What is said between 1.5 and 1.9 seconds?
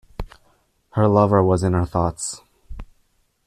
in her